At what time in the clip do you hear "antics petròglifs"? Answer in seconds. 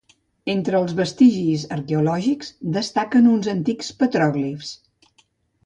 3.55-4.75